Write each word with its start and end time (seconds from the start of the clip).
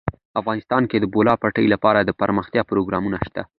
افغانستان 0.39 0.83
کې 0.89 0.97
د 0.99 1.01
د 1.03 1.11
بولان 1.13 1.37
پټي 1.43 1.65
لپاره 1.73 1.99
دپرمختیا 2.09 2.61
پروګرامونه 2.71 3.17
شته. 3.27 3.41